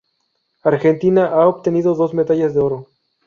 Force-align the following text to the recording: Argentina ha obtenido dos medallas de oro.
Argentina 0.63 1.27
ha 1.31 1.47
obtenido 1.47 1.93
dos 1.93 2.15
medallas 2.15 2.55
de 2.55 2.59
oro. 2.61 2.87